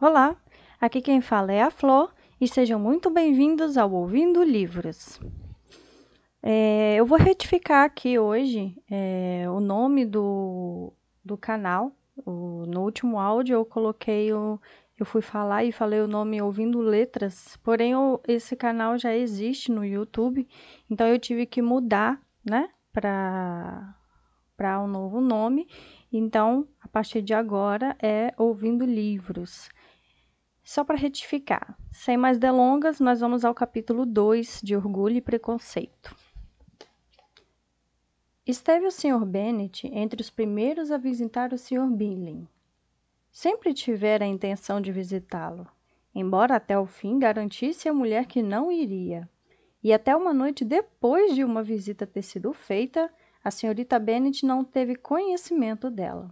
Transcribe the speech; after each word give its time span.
Olá, 0.00 0.36
aqui 0.80 1.02
quem 1.02 1.20
fala 1.20 1.50
é 1.50 1.60
a 1.60 1.72
Flor 1.72 2.14
e 2.40 2.46
sejam 2.46 2.78
muito 2.78 3.10
bem-vindos 3.10 3.76
ao 3.76 3.90
Ouvindo 3.90 4.44
Livros. 4.44 5.20
É, 6.40 6.94
eu 6.94 7.04
vou 7.04 7.18
retificar 7.18 7.84
aqui 7.84 8.16
hoje 8.16 8.80
é, 8.88 9.46
o 9.50 9.58
nome 9.58 10.06
do, 10.06 10.92
do 11.24 11.36
canal. 11.36 11.90
O, 12.24 12.64
no 12.68 12.82
último 12.82 13.18
áudio 13.18 13.54
eu 13.54 13.64
coloquei 13.64 14.32
o. 14.32 14.60
Eu 14.96 15.04
fui 15.04 15.20
falar 15.20 15.64
e 15.64 15.72
falei 15.72 16.00
o 16.00 16.06
nome 16.06 16.40
Ouvindo 16.40 16.78
Letras, 16.78 17.56
porém 17.64 17.92
esse 18.28 18.54
canal 18.54 18.96
já 18.96 19.12
existe 19.16 19.72
no 19.72 19.84
YouTube, 19.84 20.46
então 20.88 21.08
eu 21.08 21.18
tive 21.18 21.44
que 21.44 21.60
mudar, 21.60 22.20
né, 22.48 22.68
para 22.92 23.96
um 24.80 24.86
novo 24.86 25.20
nome. 25.20 25.66
Então, 26.12 26.68
a 26.80 26.86
partir 26.86 27.20
de 27.20 27.34
agora 27.34 27.96
é 28.00 28.32
Ouvindo 28.38 28.84
Livros. 28.84 29.68
Só 30.68 30.84
para 30.84 30.98
retificar, 30.98 31.78
sem 31.90 32.18
mais 32.18 32.38
delongas, 32.38 33.00
nós 33.00 33.20
vamos 33.20 33.42
ao 33.42 33.54
capítulo 33.54 34.04
2 34.04 34.60
de 34.62 34.76
Orgulho 34.76 35.16
e 35.16 35.20
Preconceito. 35.22 36.14
Esteve 38.46 38.84
o 38.84 38.90
Sr. 38.90 39.24
Bennet 39.24 39.86
entre 39.86 40.20
os 40.20 40.28
primeiros 40.28 40.90
a 40.90 40.98
visitar 40.98 41.54
o 41.54 41.56
Sr. 41.56 41.86
Billing. 41.86 42.46
Sempre 43.32 43.72
tivera 43.72 44.26
a 44.26 44.28
intenção 44.28 44.78
de 44.78 44.92
visitá-lo, 44.92 45.66
embora 46.14 46.56
até 46.56 46.78
o 46.78 46.84
fim 46.84 47.18
garantisse 47.18 47.88
à 47.88 47.94
mulher 47.94 48.26
que 48.26 48.42
não 48.42 48.70
iria. 48.70 49.26
E 49.82 49.90
até 49.90 50.14
uma 50.14 50.34
noite 50.34 50.66
depois 50.66 51.34
de 51.34 51.42
uma 51.44 51.62
visita 51.62 52.06
ter 52.06 52.20
sido 52.20 52.52
feita, 52.52 53.10
a 53.42 53.50
senhorita 53.50 53.98
Bennet 53.98 54.44
não 54.44 54.62
teve 54.62 54.96
conhecimento 54.96 55.90
dela. 55.90 56.28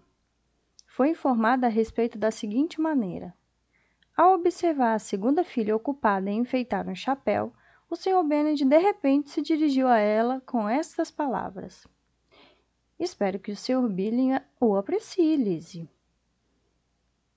Foi 0.87 1.09
informada 1.09 1.69
a 1.69 1.71
respeito 1.71 2.19
da 2.19 2.31
seguinte 2.31 2.79
maneira: 2.79 3.33
ao 4.17 4.35
observar 4.35 4.95
a 4.95 4.99
segunda 4.99 5.45
filha 5.45 5.77
ocupada 5.77 6.31
em 6.31 6.39
enfeitar 6.39 6.89
um 6.89 6.95
chapéu, 6.95 7.53
o 7.91 7.95
Sr. 7.95 8.25
Bennet 8.25 8.65
de 8.65 8.79
repente 8.79 9.31
se 9.31 9.43
dirigiu 9.43 9.87
a 9.87 9.99
ela 9.99 10.41
com 10.47 10.67
estas 10.69 11.11
palavras: 11.11 11.87
Espero 12.99 13.39
que 13.39 13.53
o 13.53 13.57
Sr. 13.57 13.87
Billing 13.89 14.41
o 14.59 14.75
aprecie, 14.75 15.37
Lizzie. 15.37 15.89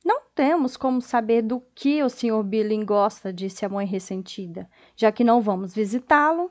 Não 0.05 0.21
temos 0.33 0.77
como 0.77 1.01
saber 1.01 1.41
do 1.41 1.61
que 1.75 2.01
o 2.01 2.09
Sr. 2.09 2.41
Billing 2.43 2.85
gosta, 2.85 3.33
disse 3.33 3.65
a 3.65 3.69
mãe 3.69 3.85
ressentida, 3.85 4.69
já 4.95 5.11
que 5.11 5.25
não 5.25 5.41
vamos 5.41 5.75
visitá-lo. 5.75 6.49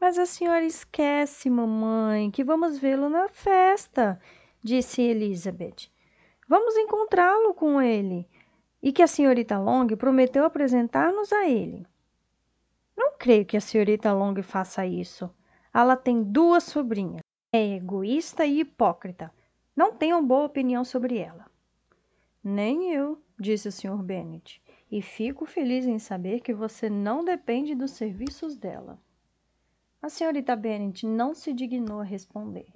Mas 0.00 0.18
a 0.18 0.26
senhora 0.26 0.64
esquece, 0.64 1.50
mamãe, 1.50 2.30
que 2.30 2.42
vamos 2.42 2.78
vê-lo 2.78 3.10
na 3.10 3.28
festa, 3.28 4.18
disse 4.62 5.02
Elizabeth. 5.02 5.90
Vamos 6.48 6.76
encontrá-lo 6.76 7.54
com 7.54 7.80
ele 7.80 8.26
e 8.84 8.92
que 8.92 9.02
a 9.02 9.06
senhorita 9.06 9.58
Long 9.58 9.86
prometeu 9.96 10.44
apresentar-nos 10.44 11.32
a 11.32 11.48
ele. 11.48 11.86
Não 12.94 13.16
creio 13.16 13.46
que 13.46 13.56
a 13.56 13.60
senhorita 13.60 14.12
Long 14.12 14.34
faça 14.42 14.86
isso. 14.86 15.34
Ela 15.72 15.96
tem 15.96 16.22
duas 16.22 16.64
sobrinhas. 16.64 17.22
É 17.50 17.76
egoísta 17.76 18.44
e 18.44 18.60
hipócrita. 18.60 19.32
Não 19.74 19.94
tenho 19.94 20.22
boa 20.22 20.44
opinião 20.44 20.84
sobre 20.84 21.16
ela. 21.16 21.50
Nem 22.42 22.92
eu, 22.92 23.18
disse 23.40 23.68
o 23.68 23.72
Sr. 23.72 24.02
Bennet, 24.02 24.60
e 24.92 25.00
fico 25.00 25.46
feliz 25.46 25.86
em 25.86 25.98
saber 25.98 26.40
que 26.40 26.52
você 26.52 26.90
não 26.90 27.24
depende 27.24 27.74
dos 27.74 27.92
serviços 27.92 28.54
dela. 28.54 29.00
A 30.02 30.10
senhorita 30.10 30.54
Bennet 30.54 31.06
não 31.06 31.34
se 31.34 31.54
dignou 31.54 32.00
a 32.00 32.04
responder, 32.04 32.66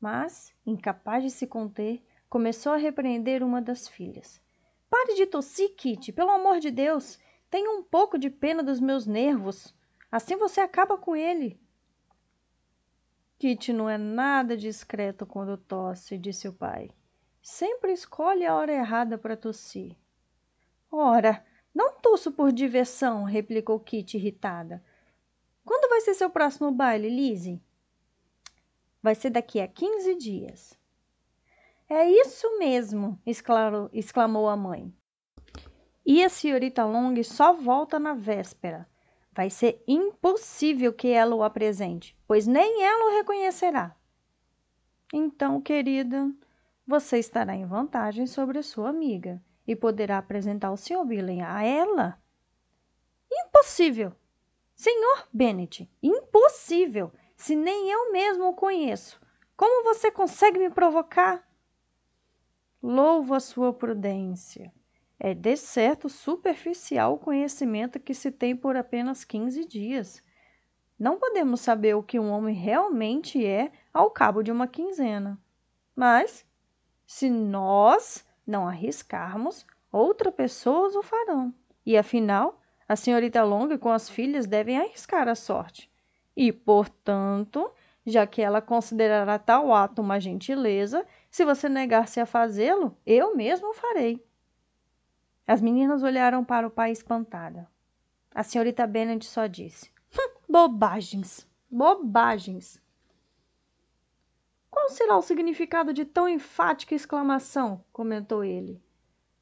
mas, 0.00 0.52
incapaz 0.66 1.22
de 1.22 1.30
se 1.30 1.46
conter, 1.46 2.02
começou 2.28 2.72
a 2.72 2.76
repreender 2.76 3.44
uma 3.44 3.62
das 3.62 3.86
filhas. 3.86 4.44
Pare 4.88 5.14
de 5.14 5.26
tossir, 5.26 5.74
Kitty, 5.74 6.12
pelo 6.12 6.30
amor 6.30 6.60
de 6.60 6.70
Deus. 6.70 7.18
Tenha 7.50 7.70
um 7.70 7.82
pouco 7.82 8.18
de 8.18 8.30
pena 8.30 8.62
dos 8.62 8.80
meus 8.80 9.06
nervos. 9.06 9.74
Assim 10.10 10.36
você 10.36 10.60
acaba 10.60 10.96
com 10.96 11.14
ele. 11.16 11.60
Kitty 13.38 13.72
não 13.72 13.88
é 13.88 13.98
nada 13.98 14.56
discreto 14.56 15.26
quando 15.26 15.56
tosse, 15.56 16.16
disse 16.16 16.48
o 16.48 16.52
pai. 16.52 16.90
Sempre 17.42 17.92
escolhe 17.92 18.46
a 18.46 18.54
hora 18.54 18.72
errada 18.72 19.18
para 19.18 19.36
tossir. 19.36 19.96
Ora, 20.90 21.44
não 21.74 22.00
tosso 22.00 22.32
por 22.32 22.50
diversão, 22.50 23.24
replicou 23.24 23.78
Kitty 23.78 24.16
irritada. 24.16 24.82
Quando 25.64 25.90
vai 25.90 26.00
ser 26.00 26.14
seu 26.14 26.30
próximo 26.30 26.72
baile, 26.72 27.10
Lizzie? 27.10 27.60
Vai 29.02 29.14
ser 29.14 29.30
daqui 29.30 29.60
a 29.60 29.68
quinze 29.68 30.14
dias. 30.14 30.78
É 31.88 32.10
isso 32.10 32.58
mesmo, 32.58 33.20
exclamou 33.24 34.48
a 34.48 34.56
mãe. 34.56 34.92
E 36.04 36.24
a 36.24 36.28
senhorita 36.28 36.84
Long 36.84 37.22
só 37.22 37.52
volta 37.52 37.98
na 37.98 38.12
véspera. 38.12 38.88
Vai 39.32 39.50
ser 39.50 39.84
impossível 39.86 40.92
que 40.92 41.08
ela 41.08 41.34
o 41.36 41.44
apresente, 41.44 42.16
pois 42.26 42.46
nem 42.46 42.82
ela 42.82 43.04
o 43.04 43.16
reconhecerá. 43.16 43.94
Então, 45.12 45.60
querida, 45.60 46.28
você 46.84 47.18
estará 47.18 47.54
em 47.54 47.66
vantagem 47.66 48.26
sobre 48.26 48.62
sua 48.64 48.88
amiga 48.88 49.40
e 49.64 49.76
poderá 49.76 50.18
apresentar 50.18 50.72
o 50.72 50.76
Sr. 50.76 51.04
Billing 51.04 51.42
a 51.42 51.62
ela. 51.62 52.20
Impossível! 53.30 54.12
Senhor 54.74 55.28
Bennet, 55.32 55.88
impossível! 56.02 57.12
Se 57.36 57.54
nem 57.54 57.90
eu 57.90 58.10
mesmo 58.10 58.48
o 58.48 58.54
conheço. 58.54 59.20
Como 59.56 59.84
você 59.84 60.10
consegue 60.10 60.58
me 60.58 60.70
provocar? 60.70 61.45
Louvo 62.88 63.34
a 63.34 63.40
sua 63.40 63.72
prudência. 63.72 64.72
É 65.18 65.34
de 65.34 65.56
certo 65.56 66.08
superficial 66.08 67.14
o 67.14 67.18
conhecimento 67.18 67.98
que 67.98 68.14
se 68.14 68.30
tem 68.30 68.54
por 68.54 68.76
apenas 68.76 69.24
15 69.24 69.64
dias. 69.64 70.22
Não 70.96 71.18
podemos 71.18 71.60
saber 71.60 71.96
o 71.96 72.02
que 72.04 72.20
um 72.20 72.30
homem 72.30 72.54
realmente 72.54 73.44
é 73.44 73.72
ao 73.92 74.08
cabo 74.08 74.40
de 74.40 74.52
uma 74.52 74.68
quinzena. 74.68 75.36
Mas, 75.96 76.46
se 77.04 77.28
nós 77.28 78.24
não 78.46 78.68
arriscarmos, 78.68 79.66
outras 79.90 80.32
pessoas 80.32 80.94
o 80.94 81.02
farão. 81.02 81.52
E 81.84 81.98
afinal, 81.98 82.60
a 82.88 82.94
senhorita 82.94 83.42
Long 83.42 83.76
com 83.78 83.90
as 83.90 84.08
filhas 84.08 84.46
devem 84.46 84.78
arriscar 84.78 85.26
a 85.26 85.34
sorte. 85.34 85.90
E, 86.36 86.52
portanto, 86.52 87.68
já 88.06 88.24
que 88.24 88.40
ela 88.40 88.62
considerará 88.62 89.36
tal 89.36 89.74
ato 89.74 90.00
uma 90.00 90.20
gentileza, 90.20 91.04
se 91.28 91.44
você 91.44 91.68
negar-se 91.68 92.20
a 92.20 92.24
fazê-lo, 92.24 92.96
eu 93.04 93.34
mesmo 93.34 93.70
o 93.70 93.74
farei. 93.74 94.24
As 95.44 95.60
meninas 95.60 96.04
olharam 96.04 96.44
para 96.44 96.66
o 96.66 96.70
pai 96.70 96.92
espantada. 96.92 97.68
A 98.32 98.44
senhorita 98.44 98.86
Bennet 98.86 99.26
só 99.26 99.46
disse: 99.46 99.90
hum, 100.16 100.40
Bobagens, 100.48 101.48
bobagens. 101.68 102.80
Qual 104.70 104.88
será 104.88 105.16
o 105.16 105.22
significado 105.22 105.92
de 105.92 106.04
tão 106.04 106.28
enfática 106.28 106.94
exclamação? 106.94 107.84
comentou 107.92 108.44
ele. 108.44 108.80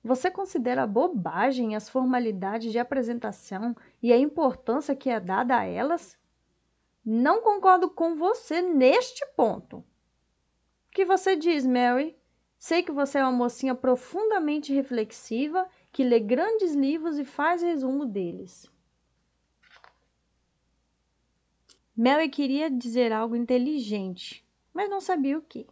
Você 0.02 0.30
considera 0.30 0.86
bobagem 0.86 1.74
as 1.74 1.88
formalidades 1.88 2.70
de 2.70 2.78
apresentação 2.78 3.74
e 4.02 4.12
a 4.12 4.18
importância 4.18 4.94
que 4.94 5.10
é 5.10 5.18
dada 5.18 5.58
a 5.58 5.64
elas? 5.64 6.16
Não 7.04 7.42
concordo 7.42 7.90
com 7.90 8.16
você 8.16 8.62
neste 8.62 9.24
ponto 9.36 9.84
que 10.94 11.04
você 11.04 11.34
diz, 11.34 11.66
Mary? 11.66 12.16
Sei 12.56 12.80
que 12.80 12.92
você 12.92 13.18
é 13.18 13.22
uma 13.24 13.32
mocinha 13.32 13.74
profundamente 13.74 14.72
reflexiva 14.72 15.68
que 15.92 16.04
lê 16.04 16.20
grandes 16.20 16.72
livros 16.72 17.18
e 17.18 17.24
faz 17.24 17.62
resumo 17.62 18.06
deles. 18.06 18.70
Mary 21.96 22.28
queria 22.28 22.70
dizer 22.70 23.12
algo 23.12 23.34
inteligente, 23.34 24.46
mas 24.72 24.88
não 24.88 25.00
sabia 25.00 25.36
o 25.36 25.42
que. 25.42 25.66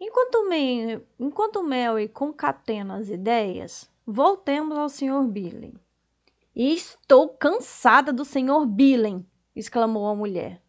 Enquanto, 0.00 0.42
Mary, 0.44 1.06
enquanto 1.20 1.62
Mary 1.62 2.08
concatena 2.08 2.96
as 2.96 3.08
ideias, 3.08 3.90
voltemos 4.06 4.76
ao 4.76 4.88
Sr. 4.88 5.22
Billing. 5.24 5.74
Estou 6.54 7.28
cansada 7.28 8.12
do 8.12 8.24
Sr. 8.24 8.66
Billing, 8.66 9.24
exclamou 9.56 10.06
a 10.06 10.14
mulher. 10.14 10.62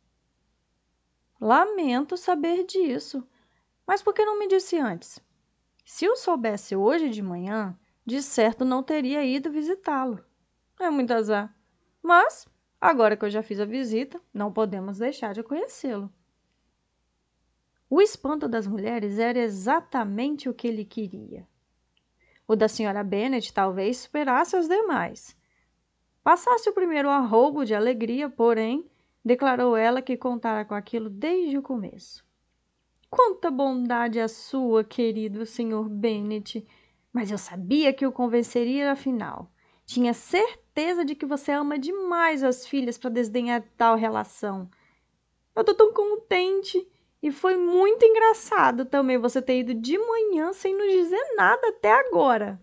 Lamento 1.40 2.18
saber 2.18 2.66
disso. 2.66 3.24
Mas 3.86 4.02
por 4.02 4.14
que 4.14 4.26
não 4.26 4.40
me 4.40 4.48
disse 4.48 4.78
antes? 4.78 5.20
Se 5.86 6.06
eu 6.06 6.16
soubesse 6.16 6.76
hoje 6.76 7.10
de 7.10 7.22
manhã, 7.22 7.78
de 8.06 8.22
certo 8.24 8.66
não 8.66 8.82
teria 8.82 9.24
ido 9.24 9.52
visitá-lo. 9.52 10.24
É 10.80 10.90
muito 10.90 11.14
azar. 11.14 11.56
Mas, 12.02 12.48
agora 12.82 13.16
que 13.16 13.24
eu 13.24 13.30
já 13.30 13.44
fiz 13.44 13.60
a 13.60 13.66
visita, 13.66 14.20
não 14.34 14.52
podemos 14.52 14.98
deixar 14.98 15.34
de 15.34 15.44
conhecê-lo. 15.44 16.12
O 17.90 18.02
espanto 18.02 18.50
das 18.50 18.68
mulheres 18.68 19.20
era 19.20 19.40
exatamente 19.40 20.50
o 20.50 20.54
que 20.54 20.68
ele 20.68 20.84
queria. 20.84 21.48
O 22.48 22.56
da 22.56 22.68
senhora 22.68 23.04
Bennet 23.04 23.54
talvez 23.54 23.98
superasse 23.98 24.58
os 24.58 24.68
demais. 24.68 25.37
Passasse 26.28 26.70
o 26.70 26.74
primeiro 26.74 27.10
arrobo 27.10 27.64
de 27.64 27.74
alegria, 27.74 28.30
porém, 28.30 28.86
declarou 29.24 29.78
ela 29.78 30.02
que 30.02 30.18
contara 30.18 30.66
com 30.66 30.74
aquilo 30.76 31.10
desde 31.10 31.58
o 31.58 31.62
começo. 31.62 32.22
Quanta 33.10 33.50
bondade 33.50 34.20
a 34.20 34.28
sua, 34.28 34.84
querido 34.84 35.46
Sr. 35.46 35.88
Bennet! 35.88 36.68
Mas 37.14 37.32
eu 37.32 37.38
sabia 37.38 37.94
que 37.94 38.06
o 38.06 38.12
convenceria 38.12 38.92
afinal. 38.92 39.50
Tinha 39.86 40.14
certeza 40.14 41.06
de 41.06 41.16
que 41.16 41.26
você 41.26 41.54
ama 41.54 41.80
demais 41.80 42.44
as 42.44 42.68
filhas 42.68 42.98
para 42.98 43.10
desdenhar 43.10 43.64
tal 43.78 43.96
relação. 43.96 44.70
Eu 45.56 45.64
tô 45.64 45.74
tão 45.74 45.94
contente. 45.94 46.86
E 47.24 47.32
foi 47.32 47.56
muito 47.56 48.04
engraçado 48.04 48.84
também 48.84 49.18
você 49.18 49.42
ter 49.42 49.60
ido 49.60 49.74
de 49.74 49.98
manhã 49.98 50.52
sem 50.52 50.76
nos 50.76 50.92
dizer 50.92 51.36
nada 51.38 51.70
até 51.70 51.94
agora. 51.94 52.62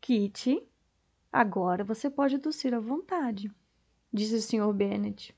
Kitty, 0.00 0.68
agora 1.32 1.84
você 1.84 2.10
pode 2.10 2.38
tossir 2.38 2.74
à 2.74 2.80
vontade, 2.80 3.50
disse 4.12 4.34
o 4.34 4.40
Sr. 4.40 4.72
Bennet. 4.72 5.34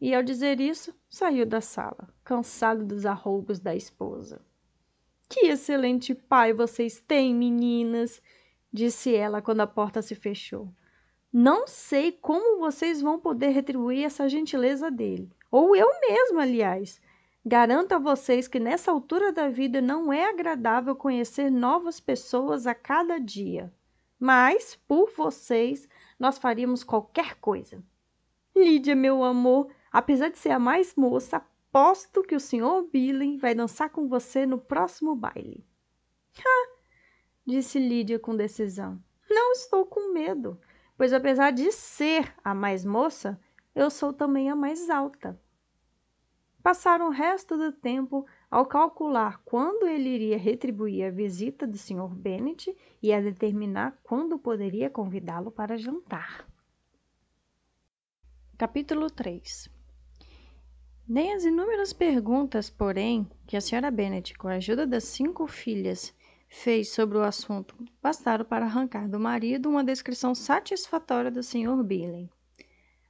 E 0.00 0.14
ao 0.14 0.22
dizer 0.22 0.60
isso, 0.60 0.94
saiu 1.08 1.44
da 1.44 1.60
sala, 1.60 2.08
cansado 2.24 2.84
dos 2.84 3.04
arroubos 3.04 3.60
da 3.60 3.74
esposa. 3.74 4.40
Que 5.28 5.46
excelente 5.46 6.14
pai 6.14 6.52
vocês 6.52 7.00
têm, 7.00 7.34
meninas! 7.34 8.20
disse 8.72 9.14
ela 9.14 9.42
quando 9.42 9.60
a 9.60 9.66
porta 9.66 10.00
se 10.00 10.14
fechou. 10.14 10.72
Não 11.32 11.66
sei 11.66 12.10
como 12.10 12.58
vocês 12.58 13.00
vão 13.00 13.18
poder 13.18 13.50
retribuir 13.50 14.04
essa 14.04 14.28
gentileza 14.28 14.90
dele. 14.90 15.30
Ou 15.50 15.76
eu 15.76 15.88
mesma, 16.00 16.42
aliás. 16.42 17.00
Garanto 17.44 17.92
a 17.92 17.98
vocês 17.98 18.48
que 18.48 18.58
nessa 18.58 18.90
altura 18.90 19.32
da 19.32 19.48
vida 19.48 19.80
não 19.80 20.12
é 20.12 20.28
agradável 20.28 20.96
conhecer 20.96 21.50
novas 21.50 22.00
pessoas 22.00 22.66
a 22.66 22.74
cada 22.74 23.18
dia. 23.18 23.72
Mas, 24.20 24.76
por 24.86 25.10
vocês, 25.10 25.88
nós 26.18 26.36
faríamos 26.36 26.84
qualquer 26.84 27.36
coisa. 27.36 27.82
Lídia, 28.54 28.94
meu 28.94 29.24
amor, 29.24 29.72
apesar 29.90 30.28
de 30.28 30.36
ser 30.36 30.50
a 30.50 30.58
mais 30.58 30.94
moça, 30.94 31.42
aposto 31.70 32.24
que 32.24 32.34
o 32.34 32.40
Sr. 32.40 32.88
Billing 32.92 33.38
vai 33.38 33.54
dançar 33.54 33.90
com 33.90 34.08
você 34.08 34.44
no 34.44 34.58
próximo 34.58 35.14
baile. 35.14 35.64
Ah, 36.44 36.68
disse 37.46 37.78
Lídia 37.78 38.18
com 38.18 38.36
decisão. 38.36 39.02
Não 39.30 39.52
estou 39.52 39.86
com 39.86 40.12
medo, 40.12 40.60
pois 40.96 41.12
apesar 41.12 41.52
de 41.52 41.70
ser 41.70 42.34
a 42.42 42.52
mais 42.52 42.84
moça, 42.84 43.40
eu 43.72 43.88
sou 43.88 44.12
também 44.12 44.50
a 44.50 44.56
mais 44.56 44.90
alta. 44.90 45.40
Passaram 46.60 47.06
o 47.06 47.12
resto 47.12 47.56
do 47.56 47.70
tempo 47.72 48.26
ao 48.50 48.66
calcular 48.66 49.40
quando 49.44 49.86
ele 49.86 50.08
iria 50.08 50.36
retribuir 50.36 51.06
a 51.06 51.10
visita 51.10 51.66
do 51.66 51.78
Sr. 51.78 52.08
Bennet 52.08 52.76
e 53.00 53.12
a 53.12 53.20
determinar 53.20 53.96
quando 54.02 54.38
poderia 54.38 54.90
convidá-lo 54.90 55.52
para 55.52 55.78
jantar. 55.78 56.44
Capítulo 58.58 59.08
3 59.08 59.70
Nem 61.06 61.32
as 61.32 61.44
inúmeras 61.44 61.92
perguntas, 61.92 62.68
porém, 62.68 63.30
que 63.46 63.56
a 63.56 63.60
Sra. 63.60 63.90
Bennet, 63.90 64.36
com 64.36 64.48
a 64.48 64.54
ajuda 64.54 64.84
das 64.84 65.04
cinco 65.04 65.46
filhas, 65.46 66.12
fez 66.48 66.88
sobre 66.90 67.16
o 67.16 67.22
assunto 67.22 67.76
bastaram 68.02 68.44
para 68.44 68.66
arrancar 68.66 69.08
do 69.08 69.20
marido 69.20 69.70
uma 69.70 69.84
descrição 69.84 70.34
satisfatória 70.34 71.30
do 71.30 71.42
Sr. 71.42 71.84
Billing. 71.84 72.28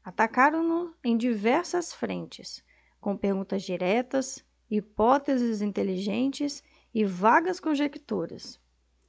Atacaram-no 0.04 0.94
em 1.02 1.16
diversas 1.16 1.94
frentes, 1.94 2.62
com 3.00 3.16
perguntas 3.16 3.62
diretas, 3.62 4.44
hipóteses 4.70 5.60
inteligentes 5.60 6.62
e 6.94 7.04
vagas 7.04 7.58
conjecturas. 7.58 8.60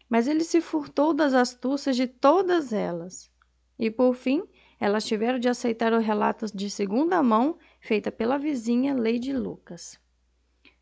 Mas 0.10 0.28
ele 0.28 0.44
se 0.44 0.60
furtou 0.60 1.14
das 1.14 1.34
astúcias 1.34 1.96
de 1.96 2.08
todas 2.08 2.74
elas. 2.74 3.32
E 3.78 3.90
por 3.90 4.14
fim, 4.14 4.44
elas 4.80 5.06
tiveram 5.06 5.40
de 5.40 5.48
aceitar 5.48 5.94
o 5.94 6.00
relato 6.00 6.46
de 6.56 6.70
segunda 6.70 7.22
mão 7.22 7.58
feita 7.80 8.12
pela 8.12 8.38
vizinha 8.38 8.96
Lady 8.96 9.32
Lucas. 9.32 10.00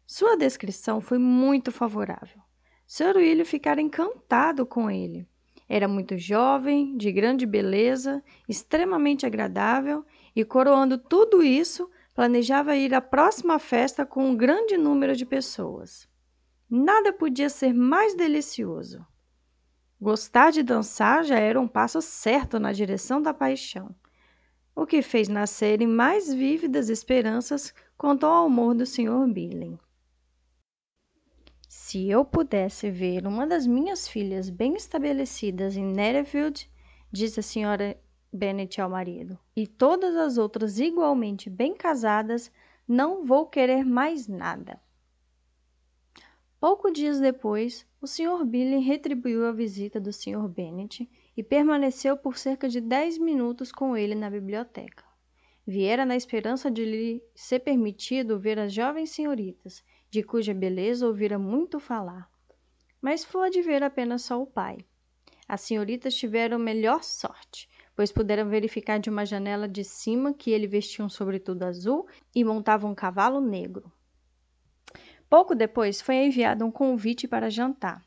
Sua 0.08 0.36
descrição 0.36 1.00
foi 1.00 1.18
muito 1.18 1.72
favorável. 1.72 2.42
Sr. 2.88 3.18
William 3.18 3.46
ficara 3.46 3.80
encantado 3.80 4.66
com 4.66 4.90
ele. 4.90 5.28
Era 5.68 5.88
muito 5.88 6.18
jovem, 6.18 6.98
de 6.98 7.12
grande 7.12 7.46
beleza, 7.46 8.24
extremamente 8.48 9.28
agradável 9.28 10.04
e, 10.36 10.44
coroando 10.44 10.98
tudo 10.98 11.44
isso, 11.44 11.88
planejava 12.20 12.76
ir 12.76 12.94
à 12.94 13.00
próxima 13.00 13.58
festa 13.60 14.06
com 14.06 14.28
um 14.28 14.36
grande 14.36 14.76
número 14.76 15.16
de 15.16 15.26
pessoas. 15.26 16.06
Nada 16.70 17.14
podia 17.14 17.50
ser 17.50 17.74
mais 17.74 18.14
delicioso. 18.14 19.08
Gostar 20.02 20.52
de 20.52 20.62
dançar 20.62 21.24
já 21.24 21.40
era 21.40 21.58
um 21.58 21.66
passo 21.66 22.02
certo 22.02 22.60
na 22.60 22.74
direção 22.74 23.22
da 23.22 23.34
paixão, 23.34 23.96
o 24.76 24.86
que 24.86 25.02
fez 25.02 25.30
nascerem 25.30 25.88
mais 25.88 26.34
vívidas 26.34 26.90
esperanças 26.90 27.74
quanto 27.98 28.26
ao 28.26 28.48
amor 28.48 28.76
do 28.76 28.86
Sr. 28.86 29.26
Billing. 29.32 29.80
Se 31.70 32.10
eu 32.10 32.26
pudesse 32.26 32.92
ver 32.92 33.26
uma 33.26 33.48
das 33.48 33.66
minhas 33.66 34.10
filhas 34.10 34.50
bem 34.50 34.76
estabelecidas 34.76 35.78
em 35.78 35.86
Netherfield, 35.86 36.70
disse 37.10 37.40
a 37.40 37.44
senhora 37.44 37.98
Bennet 38.32 38.80
ao 38.80 38.90
marido, 38.90 39.40
e 39.56 39.66
todas 39.66 40.16
as 40.16 40.38
outras 40.38 40.80
igualmente 40.80 41.50
bem 41.50 41.76
casadas, 41.76 42.52
não 42.88 43.26
vou 43.26 43.48
querer 43.48 43.84
mais 43.84 44.28
nada. 44.28 44.80
Poucos 46.60 46.92
dias 46.92 47.20
depois, 47.20 47.88
o 48.02 48.06
Sr. 48.08 48.44
Billy 48.46 48.80
retribuiu 48.80 49.46
a 49.46 49.52
visita 49.52 50.00
do 50.00 50.12
Sr. 50.12 50.48
Bennet 50.48 51.10
e 51.36 51.42
permaneceu 51.42 52.18
por 52.18 52.38
cerca 52.38 52.68
de 52.68 52.82
dez 52.82 53.18
minutos 53.18 53.72
com 53.72 53.96
ele 53.96 54.14
na 54.14 54.30
biblioteca. 54.30 55.06
Viera 55.66 56.06
na 56.06 56.16
esperança 56.16 56.70
de 56.70 56.84
lhe 56.84 57.24
ser 57.34 57.60
permitido 57.60 58.40
ver 58.40 58.60
as 58.60 58.74
jovens 58.74 59.12
senhoritas 59.12 59.84
de 60.10 60.24
cuja 60.24 60.54
beleza 60.54 61.08
ouvira 61.08 61.40
muito 61.40 61.80
falar. 61.80 62.30
Mas 63.02 63.24
foi 63.24 63.50
de 63.50 63.62
ver 63.62 63.82
apenas 63.84 64.24
só 64.24 64.42
o 64.42 64.48
pai. 64.48 64.80
As 65.48 65.62
senhoritas 65.62 66.14
tiveram 66.14 66.60
melhor 66.60 67.04
sorte, 67.04 67.70
pois 68.00 68.14
puderam 68.14 68.48
verificar 68.48 68.98
de 68.98 69.10
uma 69.10 69.26
janela 69.26 69.68
de 69.68 69.84
cima 69.84 70.34
que 70.34 70.52
ele 70.52 70.66
vestia 70.66 71.04
um 71.04 71.10
sobretudo 71.10 71.64
azul 71.64 72.08
e 72.34 72.46
montava 72.46 72.88
um 72.88 72.96
cavalo 72.96 73.42
negro. 73.42 73.92
Pouco 75.30 75.54
depois 75.54 76.00
foi 76.02 76.16
enviado 76.16 76.64
um 76.64 76.72
convite 76.72 77.28
para 77.28 77.50
jantar. 77.50 78.02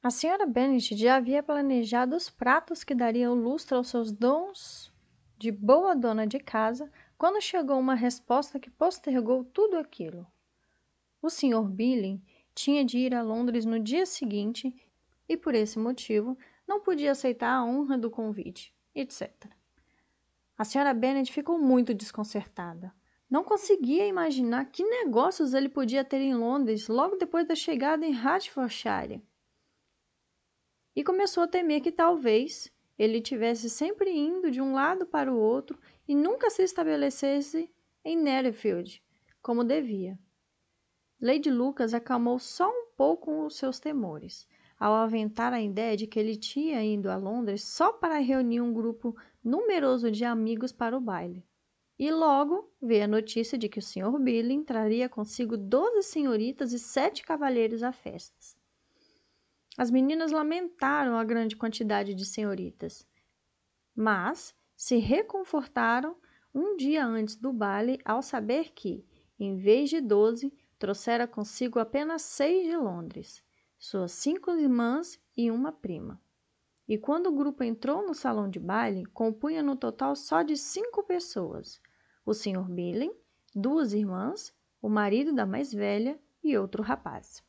A 0.00 0.08
senhora 0.08 0.46
Bennet 0.46 0.96
já 0.96 1.16
havia 1.16 1.42
planejado 1.42 2.14
os 2.14 2.30
pratos 2.30 2.84
que 2.84 2.94
dariam 2.94 3.34
lustre 3.34 3.74
aos 3.74 3.88
seus 3.88 4.12
dons 4.12 4.92
de 5.36 5.50
boa 5.50 5.96
dona 5.96 6.24
de 6.24 6.38
casa 6.38 6.88
quando 7.18 7.42
chegou 7.42 7.76
uma 7.76 7.96
resposta 7.96 8.60
que 8.60 8.70
postergou 8.70 9.42
tudo 9.42 9.78
aquilo. 9.78 10.24
O 11.20 11.28
Sr. 11.28 11.68
Billing 11.68 12.22
tinha 12.54 12.84
de 12.84 12.98
ir 12.98 13.16
a 13.16 13.22
Londres 13.22 13.64
no 13.64 13.80
dia 13.80 14.06
seguinte 14.06 14.72
e, 15.28 15.36
por 15.36 15.56
esse 15.56 15.76
motivo, 15.76 16.38
não 16.70 16.78
podia 16.78 17.10
aceitar 17.10 17.52
a 17.52 17.64
honra 17.64 17.98
do 17.98 18.08
convite, 18.08 18.72
etc. 18.94 19.28
A 20.56 20.62
Sra. 20.62 20.94
Bennet 20.94 21.32
ficou 21.32 21.58
muito 21.58 21.92
desconcertada. 21.92 22.94
Não 23.28 23.42
conseguia 23.42 24.06
imaginar 24.06 24.66
que 24.66 24.84
negócios 24.84 25.52
ele 25.52 25.68
podia 25.68 26.04
ter 26.04 26.20
em 26.20 26.32
Londres 26.32 26.86
logo 26.86 27.16
depois 27.16 27.44
da 27.44 27.56
chegada 27.56 28.06
em 28.06 28.12
Hertfordshire. 28.12 29.20
E 30.94 31.02
começou 31.02 31.42
a 31.42 31.48
temer 31.48 31.80
que 31.80 31.90
talvez 31.90 32.72
ele 32.96 33.20
tivesse 33.20 33.68
sempre 33.68 34.08
indo 34.16 34.48
de 34.48 34.60
um 34.60 34.72
lado 34.72 35.04
para 35.04 35.32
o 35.32 35.40
outro 35.40 35.76
e 36.06 36.14
nunca 36.14 36.50
se 36.50 36.62
estabelecesse 36.62 37.68
em 38.04 38.16
Netherfield, 38.16 39.02
como 39.42 39.64
devia. 39.64 40.16
Lady 41.20 41.50
Lucas 41.50 41.94
acalmou 41.94 42.38
só 42.38 42.70
um 42.70 42.86
pouco 42.96 43.44
os 43.44 43.56
seus 43.56 43.80
temores, 43.80 44.46
ao 44.80 44.94
aventar 44.94 45.52
a 45.52 45.60
ideia 45.60 45.94
de 45.94 46.06
que 46.06 46.18
ele 46.18 46.34
tinha 46.34 46.82
ido 46.82 47.10
a 47.10 47.16
Londres 47.16 47.62
só 47.62 47.92
para 47.92 48.18
reunir 48.18 48.62
um 48.62 48.72
grupo 48.72 49.14
numeroso 49.44 50.10
de 50.10 50.24
amigos 50.24 50.72
para 50.72 50.96
o 50.96 51.00
baile. 51.00 51.44
E 51.98 52.10
logo 52.10 52.72
veio 52.80 53.04
a 53.04 53.08
notícia 53.08 53.58
de 53.58 53.68
que 53.68 53.78
o 53.78 53.82
Sr. 53.82 54.18
Billing 54.18 54.64
traria 54.64 55.06
consigo 55.06 55.54
doze 55.58 56.02
senhoritas 56.04 56.72
e 56.72 56.78
sete 56.78 57.22
cavalheiros 57.22 57.82
à 57.82 57.92
festa. 57.92 58.34
As 59.76 59.90
meninas 59.90 60.32
lamentaram 60.32 61.18
a 61.18 61.24
grande 61.24 61.56
quantidade 61.56 62.14
de 62.14 62.24
senhoritas, 62.24 63.06
mas 63.94 64.54
se 64.74 64.96
reconfortaram 64.96 66.16
um 66.54 66.74
dia 66.74 67.04
antes 67.04 67.36
do 67.36 67.52
baile 67.52 67.98
ao 68.02 68.22
saber 68.22 68.72
que, 68.72 69.04
em 69.38 69.58
vez 69.58 69.90
de 69.90 70.00
doze, 70.00 70.50
trouxera 70.78 71.28
consigo 71.28 71.78
apenas 71.78 72.22
seis 72.22 72.66
de 72.66 72.76
Londres, 72.76 73.44
suas 73.80 74.12
cinco 74.12 74.50
irmãs 74.50 75.18
e 75.34 75.50
uma 75.50 75.72
prima. 75.72 76.20
E 76.86 76.98
quando 76.98 77.28
o 77.28 77.34
grupo 77.34 77.64
entrou 77.64 78.06
no 78.06 78.14
salão 78.14 78.46
de 78.46 78.60
baile, 78.60 79.06
compunha 79.06 79.62
no 79.62 79.74
total 79.74 80.14
só 80.14 80.42
de 80.42 80.54
cinco 80.54 81.02
pessoas: 81.02 81.80
o 82.26 82.34
Sr. 82.34 82.68
Billing, 82.68 83.14
duas 83.54 83.94
irmãs, 83.94 84.54
o 84.82 84.90
marido 84.90 85.32
da 85.32 85.46
mais 85.46 85.72
velha 85.72 86.20
e 86.44 86.58
outro 86.58 86.82
rapaz. 86.82 87.42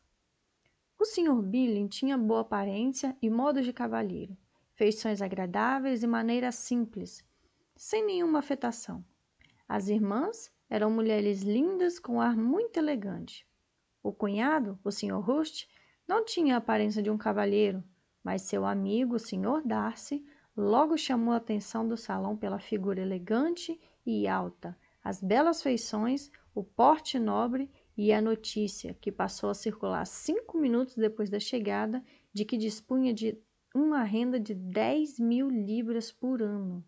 O 0.97 1.03
Sr. 1.03 1.41
Billing 1.41 1.89
tinha 1.89 2.17
boa 2.17 2.41
aparência 2.41 3.17
e 3.21 3.29
modos 3.29 3.65
de 3.65 3.73
cavalheiro, 3.73 4.37
feições 4.73 5.21
agradáveis 5.21 6.01
e 6.01 6.07
maneira 6.07 6.49
simples, 6.53 7.25
sem 7.75 8.05
nenhuma 8.05 8.39
afetação. 8.39 9.03
As 9.67 9.89
irmãs 9.89 10.49
eram 10.69 10.89
mulheres 10.89 11.41
lindas 11.41 11.99
com 11.99 12.21
ar 12.21 12.37
muito 12.37 12.77
elegante. 12.77 13.45
O 14.01 14.13
cunhado, 14.13 14.79
o 14.81 14.91
Sr. 14.91 15.19
Rust, 15.19 15.67
Não 16.11 16.25
tinha 16.25 16.55
a 16.55 16.57
aparência 16.57 17.01
de 17.01 17.09
um 17.09 17.17
cavalheiro, 17.17 17.81
mas 18.21 18.41
seu 18.41 18.65
amigo, 18.65 19.15
o 19.15 19.17
Sr. 19.17 19.61
Darcy, 19.63 20.21
logo 20.57 20.97
chamou 20.97 21.33
a 21.33 21.37
atenção 21.37 21.87
do 21.87 21.95
salão 21.95 22.35
pela 22.35 22.59
figura 22.59 22.99
elegante 22.99 23.79
e 24.05 24.27
alta, 24.27 24.77
as 25.01 25.21
belas 25.21 25.63
feições, 25.63 26.29
o 26.53 26.65
porte 26.65 27.17
nobre 27.17 27.71
e 27.95 28.11
a 28.11 28.21
notícia, 28.21 28.93
que 28.93 29.09
passou 29.09 29.51
a 29.51 29.53
circular 29.53 30.05
cinco 30.05 30.57
minutos 30.57 30.97
depois 30.97 31.29
da 31.29 31.39
chegada, 31.39 32.03
de 32.33 32.43
que 32.43 32.57
dispunha 32.57 33.13
de 33.13 33.41
uma 33.73 34.03
renda 34.03 34.37
de 34.37 34.53
10 34.53 35.17
mil 35.17 35.47
libras 35.47 36.11
por 36.11 36.41
ano. 36.41 36.83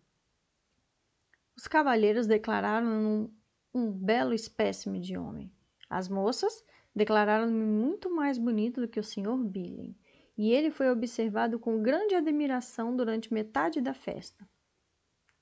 Os 1.56 1.66
cavalheiros 1.66 2.26
declararam 2.26 2.88
um, 2.90 3.34
um 3.72 3.90
belo 3.90 4.34
espécime 4.34 5.00
de 5.00 5.16
homem. 5.16 5.50
As 5.88 6.10
moças 6.10 6.62
declararam-me 6.94 7.64
muito 7.64 8.08
mais 8.14 8.38
bonito 8.38 8.80
do 8.80 8.88
que 8.88 9.00
o 9.00 9.04
Sr. 9.04 9.36
Billing, 9.36 9.94
e 10.36 10.52
ele 10.52 10.70
foi 10.70 10.90
observado 10.90 11.58
com 11.58 11.82
grande 11.82 12.14
admiração 12.14 12.96
durante 12.96 13.32
metade 13.32 13.80
da 13.80 13.94
festa, 13.94 14.48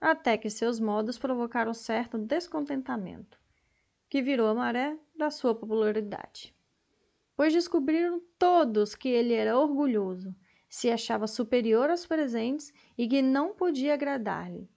até 0.01 0.37
que 0.37 0.51
seus 0.51 0.81
modos 0.81 1.19
provocaram 1.19 1.73
certo 1.73 2.19
descontentamento, 2.19 3.39
que 4.09 4.23
virou 4.23 4.49
a 4.49 4.55
maré 4.55 4.99
da 5.17 5.31
sua 5.31 5.55
popularidade. 5.55 6.55
Pois 7.37 7.53
descobriram 7.53 8.21
todos 8.39 8.95
que 8.95 9.09
ele 9.09 9.33
era 9.33 9.59
orgulhoso, 9.59 10.35
se 10.69 10.91
achava 10.91 11.27
superior 11.27 11.91
aos 11.91 12.07
presentes 12.07 12.73
e 12.97 13.07
que 13.07 13.21
não 13.21 13.55
podia 13.55 13.95
agradar-lhe. 13.95 14.71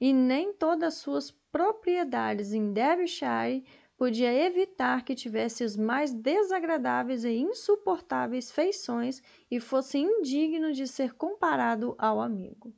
E 0.00 0.12
nem 0.12 0.52
todas 0.52 0.94
suas 0.94 1.30
propriedades 1.30 2.52
em 2.52 2.72
Derbyshire 2.72 3.64
podia 3.98 4.32
evitar 4.32 5.04
que 5.04 5.12
tivesse 5.12 5.64
os 5.64 5.76
mais 5.76 6.14
desagradáveis 6.14 7.24
e 7.24 7.32
insuportáveis 7.36 8.48
feições 8.48 9.20
e 9.50 9.58
fosse 9.58 9.98
indigno 9.98 10.72
de 10.72 10.86
ser 10.86 11.14
comparado 11.14 11.96
ao 11.98 12.20
amigo. 12.20 12.72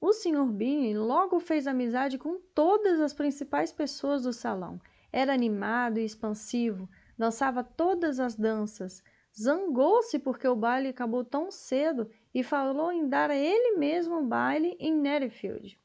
O 0.00 0.12
Sr. 0.12 0.46
Bingley 0.46 0.96
logo 0.96 1.40
fez 1.40 1.66
amizade 1.66 2.18
com 2.18 2.40
todas 2.54 3.00
as 3.00 3.12
principais 3.12 3.72
pessoas 3.72 4.22
do 4.22 4.32
salão. 4.32 4.80
Era 5.12 5.34
animado 5.34 5.98
e 5.98 6.04
expansivo, 6.04 6.88
dançava 7.18 7.64
todas 7.64 8.20
as 8.20 8.36
danças, 8.36 9.02
zangou-se 9.36 10.20
porque 10.20 10.46
o 10.46 10.54
baile 10.54 10.88
acabou 10.88 11.24
tão 11.24 11.50
cedo 11.50 12.08
e 12.32 12.44
falou 12.44 12.92
em 12.92 13.08
dar 13.08 13.28
a 13.28 13.36
ele 13.36 13.76
mesmo 13.76 14.20
um 14.20 14.28
baile 14.28 14.76
em 14.78 14.94
Netherfield. 14.94 15.76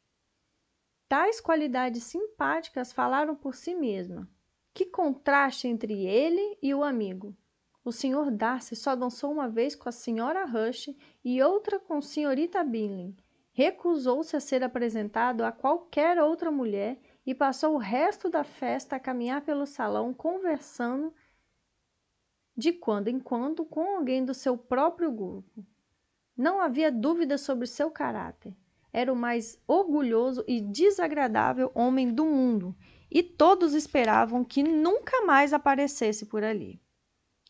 Tais 1.13 1.39
qualidades 1.39 2.05
simpáticas 2.05 2.91
falaram 2.91 3.36
por 3.36 3.53
si 3.53 3.75
mesma. 3.75 4.27
Que 4.74 4.84
contraste 4.84 5.67
entre 5.67 6.08
ele 6.08 6.58
e 6.60 6.74
o 6.74 6.84
amigo! 6.84 7.38
O 7.86 7.91
Sr. 7.91 8.32
Darcy 8.32 8.75
só 8.75 8.96
dançou 8.96 9.32
uma 9.32 9.48
vez 9.48 9.75
com 9.75 9.88
a 9.88 9.91
Sra. 9.91 10.43
Rush 10.43 10.89
e 11.24 11.39
outra 11.39 11.79
com 11.79 11.98
a 11.98 12.01
Srta 12.01 12.63
Bingley. 12.63 13.15
Recusou-se 13.51 14.36
a 14.36 14.39
ser 14.39 14.63
apresentado 14.63 15.43
a 15.43 15.51
qualquer 15.51 16.20
outra 16.20 16.50
mulher 16.50 17.00
e 17.24 17.36
passou 17.36 17.75
o 17.75 17.77
resto 17.77 18.27
da 18.27 18.43
festa 18.43 18.96
a 18.96 19.00
caminhar 19.00 19.41
pelo 19.41 19.67
salão 19.67 20.15
conversando 20.15 21.13
de 22.58 22.74
quando 22.74 23.08
em 23.10 23.20
quando 23.20 23.63
com 23.63 23.98
alguém 23.98 24.25
do 24.25 24.34
seu 24.34 24.58
próprio 24.58 25.12
grupo. 25.12 25.63
Não 26.36 26.60
havia 26.60 26.91
dúvida 26.91 27.38
sobre 27.38 27.67
seu 27.67 27.91
caráter 27.91 28.55
era 28.94 29.12
o 29.12 29.16
mais 29.16 29.60
orgulhoso 29.68 30.46
e 30.48 30.62
desagradável 30.62 31.72
homem 31.74 32.14
do 32.14 32.24
mundo, 32.24 32.76
e 33.10 33.24
todos 33.24 33.74
esperavam 33.74 34.46
que 34.46 34.62
nunca 34.62 35.26
mais 35.26 35.52
aparecesse 35.52 36.28
por 36.28 36.44
ali. 36.44 36.80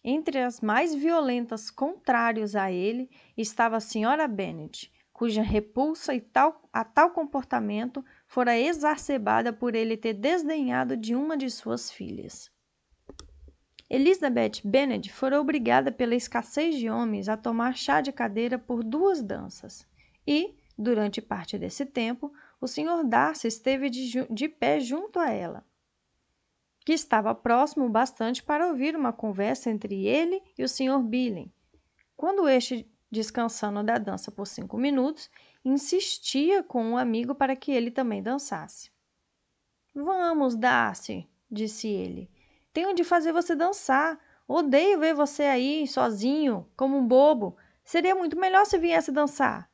Entre 0.03 0.39
as 0.39 0.61
mais 0.61 0.95
violentas 0.95 1.69
contrários 1.69 2.55
a 2.55 2.71
ele 2.71 3.09
estava 3.37 3.77
a 3.77 3.81
senhora 3.81 4.27
Bennet, 4.27 4.91
cuja 5.11 5.41
repulsa 5.41 6.13
tal, 6.19 6.67
a 6.73 6.83
tal 6.83 7.11
comportamento 7.11 8.03
fora 8.27 8.57
exacerbada 8.57 9.53
por 9.53 9.75
ele 9.75 9.95
ter 9.95 10.13
desdenhado 10.13 10.97
de 10.97 11.15
uma 11.15 11.37
de 11.37 11.49
suas 11.49 11.91
filhas. 11.91 12.51
Elizabeth 13.89 14.61
Bennet 14.63 15.11
fora 15.13 15.39
obrigada 15.39 15.91
pela 15.91 16.15
escassez 16.15 16.75
de 16.75 16.89
homens 16.89 17.29
a 17.29 17.37
tomar 17.37 17.77
chá 17.77 18.01
de 18.01 18.11
cadeira 18.11 18.57
por 18.57 18.83
duas 18.83 19.21
danças, 19.21 19.87
e, 20.25 20.57
Durante 20.77 21.21
parte 21.21 21.57
desse 21.57 21.85
tempo, 21.85 22.33
o 22.59 22.67
Sr. 22.67 23.03
Darcy 23.05 23.47
esteve 23.47 23.89
de, 23.89 24.25
de 24.29 24.49
pé 24.49 24.79
junto 24.79 25.19
a 25.19 25.29
ela, 25.29 25.63
que 26.83 26.93
estava 26.93 27.35
próximo 27.35 27.87
bastante 27.89 28.41
para 28.41 28.67
ouvir 28.67 28.95
uma 28.95 29.13
conversa 29.13 29.69
entre 29.69 30.05
ele 30.05 30.41
e 30.57 30.63
o 30.63 30.69
Sr. 30.69 30.99
Billing. 31.03 31.51
Quando 32.17 32.47
este, 32.47 32.89
descansando 33.11 33.83
da 33.83 33.97
dança 33.97 34.31
por 34.31 34.47
cinco 34.47 34.77
minutos, 34.77 35.29
insistia 35.63 36.63
com 36.63 36.83
um 36.83 36.97
amigo 36.97 37.35
para 37.35 37.55
que 37.55 37.71
ele 37.71 37.91
também 37.91 38.23
dançasse. 38.23 38.91
Vamos, 39.93 40.55
Darcy, 40.55 41.29
disse 41.51 41.87
ele. 41.87 42.29
Tenho 42.73 42.95
de 42.95 43.03
fazer 43.03 43.31
você 43.31 43.55
dançar. 43.55 44.19
Odeio 44.47 44.99
ver 44.99 45.13
você 45.13 45.43
aí, 45.43 45.87
sozinho, 45.87 46.67
como 46.75 46.97
um 46.97 47.07
bobo. 47.07 47.55
Seria 47.83 48.15
muito 48.15 48.37
melhor 48.37 48.65
se 48.65 48.77
viesse 48.77 49.11
dançar. 49.11 49.69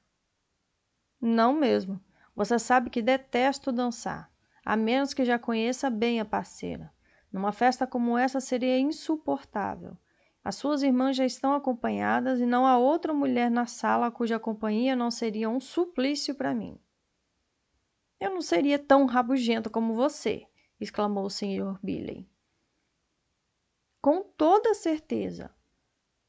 Não 1.22 1.54
mesmo. 1.54 2.00
Você 2.36 2.58
sabe 2.58 2.90
que 2.90 3.02
detesto 3.02 3.72
dançar, 3.72 4.32
a 4.64 4.76
menos 4.76 5.14
que 5.14 5.26
já 5.26 5.38
conheça 5.38 5.90
bem 5.90 6.20
a 6.20 6.26
parceira. 6.26 6.94
Numa 7.32 7.52
festa 7.52 7.86
como 7.86 8.18
essa 8.18 8.40
seria 8.40 8.80
insuportável. 8.80 9.98
As 10.44 10.56
suas 10.56 10.82
irmãs 10.82 11.18
já 11.18 11.26
estão 11.26 11.54
acompanhadas 11.54 12.40
e 12.40 12.46
não 12.46 12.66
há 12.66 12.78
outra 12.78 13.14
mulher 13.14 13.52
na 13.52 13.66
sala 13.66 14.10
cuja 14.10 14.40
companhia 14.40 14.96
não 14.96 15.12
seria 15.12 15.50
um 15.50 15.60
suplício 15.60 16.34
para 16.34 16.56
mim. 16.56 16.80
Eu 18.20 18.32
não 18.32 18.42
seria 18.42 18.80
tão 18.80 19.06
rabugento 19.06 19.70
como 19.70 19.94
você, 19.94 20.48
exclamou 20.80 21.26
o 21.26 21.30
Sr. 21.30 21.78
Billy. 21.84 22.28
Com 24.02 24.24
toda 24.24 24.74
certeza. 24.74 25.54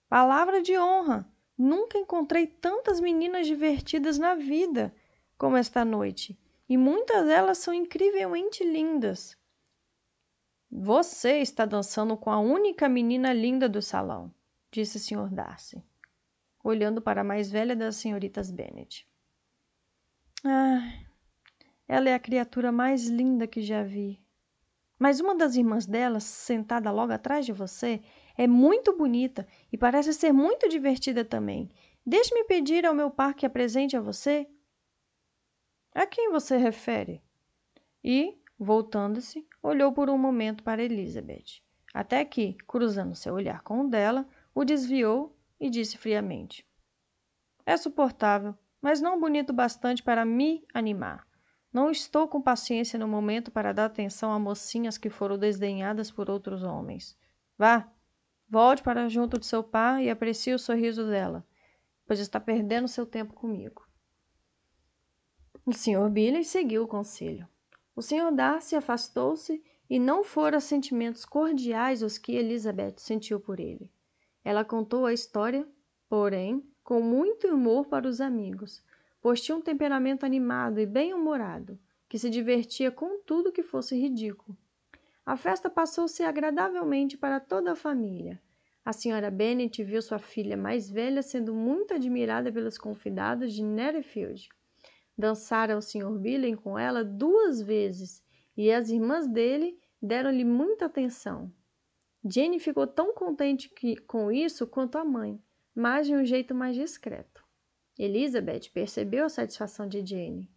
Palavra 0.09 0.61
de 0.61 0.77
honra. 0.77 1.31
Nunca 1.63 1.99
encontrei 1.99 2.47
tantas 2.47 3.01
meninas 3.01 3.47
divertidas 3.47 4.19
na 4.19 4.35
vida 4.35 4.95
como 5.37 5.59
esta 5.59 5.85
noite, 5.85 6.41
e 6.67 6.75
muitas 6.75 7.27
delas 7.27 7.59
são 7.59 7.75
incrivelmente 7.75 8.65
lindas. 8.65 9.37
Você 10.71 11.43
está 11.43 11.67
dançando 11.67 12.17
com 12.17 12.31
a 12.31 12.41
única 12.41 12.89
menina 12.89 13.31
linda 13.35 13.69
do 13.69 13.83
salão, 13.83 14.33
disse 14.73 14.97
o 14.97 15.01
Sr. 15.01 15.35
Darcy, 15.35 15.85
olhando 16.65 17.03
para 17.03 17.21
a 17.21 17.25
mais 17.25 17.51
velha 17.51 17.77
das 17.77 17.97
senhoritas 17.97 18.51
Bennet. 18.51 19.07
Ah, 20.43 20.95
ela 21.87 22.09
é 22.09 22.15
a 22.15 22.19
criatura 22.19 22.73
mais 22.73 23.07
linda 23.07 23.47
que 23.47 23.61
já 23.61 23.83
vi. 23.83 24.19
Mas 25.01 25.19
uma 25.19 25.35
das 25.35 25.57
irmãs 25.57 25.87
delas, 25.87 26.25
sentada 26.25 26.91
logo 26.91 27.11
atrás 27.11 27.47
de 27.47 27.53
você, 27.55 28.03
é 28.37 28.47
muito 28.47 28.95
bonita 28.95 29.49
e 29.73 29.79
parece 29.79 30.13
ser 30.13 30.31
muito 30.31 30.69
divertida 30.69 31.25
também. 31.25 31.71
Deixe-me 32.05 32.45
pedir 32.45 32.85
ao 32.85 32.93
meu 32.95 33.11
par 33.11 33.33
que 33.33 33.47
apresente 33.47 33.97
a 33.97 34.01
você. 34.01 34.47
A 35.95 36.05
quem 36.05 36.31
você 36.31 36.59
refere? 36.59 37.23
E, 38.05 38.39
voltando-se, 38.59 39.49
olhou 39.63 39.91
por 39.91 40.11
um 40.11 40.19
momento 40.19 40.63
para 40.63 40.83
Elizabeth, 40.83 41.63
até 41.95 42.23
que, 42.23 42.59
cruzando 42.69 43.15
seu 43.15 43.33
olhar 43.33 43.63
com 43.63 43.81
o 43.81 43.89
dela, 43.89 44.29
o 44.55 44.67
desviou 44.67 45.35
e 45.59 45.71
disse 45.71 45.97
friamente: 45.97 46.69
É 47.65 47.75
suportável, 47.75 48.55
mas 48.83 49.01
não 49.01 49.19
bonito 49.19 49.51
bastante 49.51 50.03
para 50.03 50.27
me 50.27 50.63
animar. 50.75 51.30
Não 51.73 51.91
estou 51.91 52.27
com 52.27 52.43
paciência 52.43 52.99
no 52.99 53.07
momento 53.07 53.51
para 53.51 53.73
dar 53.73 53.87
atenção 53.87 54.33
a 54.33 54.39
mocinhas 54.39 54.99
que 54.99 55.11
foram 55.11 55.39
desdenhadas 55.39 56.11
por 56.11 56.29
outros 56.29 56.63
homens. 56.63 57.17
Vá, 57.57 57.89
Volte 58.51 58.83
para 58.83 59.09
junto 59.09 59.39
de 59.39 59.47
seu 59.47 59.63
pai 59.63 60.07
e 60.07 60.11
aprecie 60.11 60.53
o 60.53 60.59
sorriso 60.59 61.07
dela, 61.07 61.47
pois 62.05 62.19
está 62.19 62.41
perdendo 62.41 62.89
seu 62.89 63.07
tempo 63.07 63.33
comigo. 63.33 63.87
O 65.65 65.73
Sr. 65.73 66.11
Billy 66.11 66.45
seguiu 66.45 66.83
o 66.83 66.89
conselho. 66.89 67.47
O 67.95 68.03
Sr. 68.03 68.33
Darcy 68.35 68.75
afastou-se 68.75 69.63
e 69.89 70.01
não 70.01 70.25
foram 70.25 70.59
sentimentos 70.59 71.25
cordiais 71.25 72.03
os 72.03 72.19
que 72.19 72.33
Elizabeth 72.33 72.95
sentiu 72.97 73.39
por 73.39 73.61
ele. 73.61 73.89
Ela 74.43 74.65
contou 74.65 75.07
a 75.07 75.13
história, 75.13 75.65
porém, 76.09 76.69
com 76.83 77.01
muito 77.01 77.47
humor 77.47 77.87
para 77.87 78.09
os 78.09 78.21
amigos, 78.21 78.83
pois 79.21 79.41
tinha 79.41 79.57
um 79.57 79.61
temperamento 79.61 80.25
animado 80.25 80.81
e 80.81 80.87
bem-humorado, 80.87 81.79
que 82.09 82.19
se 82.19 82.31
divertia 82.31 82.91
com 82.91 83.21
tudo 83.21 83.53
que 83.53 83.63
fosse 83.63 83.97
ridículo. 83.97 84.57
A 85.25 85.37
festa 85.37 85.71
passou-se 85.71 86.23
agradavelmente 86.23 87.17
para 87.17 87.39
toda 87.39 87.73
a 87.73 87.77
família. 87.77 88.41
A 88.85 88.93
senhora 88.93 89.31
Bennet 89.31 89.85
viu 89.85 90.01
sua 90.01 90.19
filha 90.19 90.57
mais 90.57 90.91
velha 90.91 91.23
sendo 91.23 91.55
muito 91.55 91.95
admirada 91.95 92.51
pelos 92.51 92.79
convidados 92.79 93.53
de 93.53 93.63
Netherfield. 93.63 94.49
Dançara 95.17 95.77
o 95.77 95.83
Sr. 95.83 96.19
Billen 96.19 96.57
com 96.57 96.79
ela 96.79 97.05
duas 97.05 97.61
vezes 97.61 98.23
e 98.57 98.73
as 98.73 98.89
irmãs 98.89 99.29
dele 99.29 99.79
deram-lhe 100.03 100.45
muita 100.45 100.87
atenção. 100.87 101.53
Jenny 102.25 102.59
ficou 102.59 102.87
tão 102.87 103.15
contente 103.15 103.69
que, 103.69 103.97
com 103.97 104.33
isso 104.33 104.67
quanto 104.67 104.99
a 104.99 105.05
mãe, 105.05 105.41
mas 105.75 106.07
de 106.07 106.15
um 106.15 106.25
jeito 106.25 106.55
mais 106.55 106.75
discreto. 106.75 107.40
Elizabeth 108.03 108.71
percebeu 108.73 109.27
a 109.27 109.29
satisfação 109.29 109.87
de 109.87 110.05
Jenny. 110.05 110.51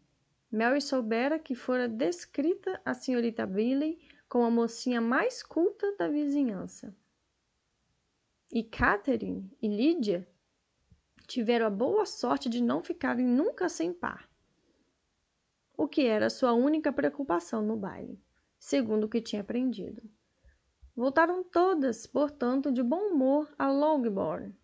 Mary 0.50 0.80
soubera 0.80 1.38
que 1.38 1.54
fora 1.54 1.90
descrita 1.90 2.80
a 2.86 2.94
senhorita 2.94 3.46
Bingley 3.46 4.00
como 4.30 4.46
a 4.46 4.50
mocinha 4.50 5.02
mais 5.02 5.44
culta 5.44 5.94
da 5.98 6.08
vizinhança. 6.08 6.96
E 8.50 8.64
Catherine 8.64 9.52
e 9.62 9.68
Lydia 9.68 10.26
tiveram 11.28 11.66
a 11.66 11.70
boa 11.70 12.06
sorte 12.06 12.48
de 12.48 12.64
não 12.64 12.82
ficarem 12.82 13.26
nunca 13.26 13.68
sem 13.68 13.92
par, 13.92 14.30
o 15.76 15.86
que 15.86 16.06
era 16.06 16.30
sua 16.30 16.54
única 16.54 16.94
preocupação 16.94 17.62
no 17.62 17.76
baile, 17.76 18.22
segundo 18.58 19.04
o 19.04 19.10
que 19.10 19.20
tinha 19.20 19.42
aprendido. 19.42 20.02
Voltaram 20.96 21.44
todas, 21.44 22.08
portanto, 22.08 22.72
de 22.72 22.82
bom 22.82 23.10
humor 23.10 23.54
a 23.60 23.70
Longbourn, 23.70 24.56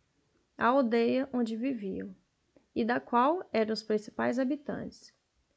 a 0.57 0.67
aldeia 0.67 1.27
onde 1.33 1.57
viviam, 1.57 2.15
e 2.75 2.85
da 2.85 2.99
qual 2.99 3.47
eram 3.51 3.73
os 3.73 3.83
principais 3.83 4.39
habitantes. 4.39 5.13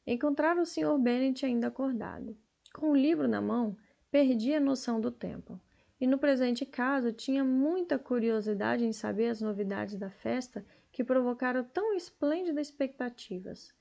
Encontraram 0.07 0.63
o 0.63 0.67
Sr. 0.67 0.99
Bennet 0.99 1.45
ainda 1.47 1.69
acordado. 1.69 2.37
Com 2.75 2.91
o 2.91 2.97
livro 2.97 3.29
na 3.29 3.41
mão, 3.41 3.77
perdia 4.11 4.59
a 4.59 4.61
noção 4.61 5.01
do 5.01 5.11
tempo 5.11 5.61
e 6.03 6.07
no 6.07 6.19
presente 6.19 6.67
caso 6.67 7.13
tinha 7.13 7.45
muita 7.45 7.97
curiosidade 7.97 8.85
em 8.85 8.93
saber 8.93 9.29
as 9.29 9.41
novidades 9.41 9.97
da 9.97 10.11
festa 10.11 10.67
que 10.91 11.05
provocaram 11.05 11.63
tão 11.63 11.95
esplêndidas 11.95 12.67
expectativas. 12.67 13.73